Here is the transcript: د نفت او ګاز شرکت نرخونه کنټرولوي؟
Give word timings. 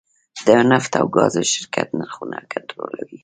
د 0.45 0.47
نفت 0.69 0.91
او 1.01 1.07
ګاز 1.15 1.33
شرکت 1.53 1.87
نرخونه 1.99 2.37
کنټرولوي؟ 2.51 3.17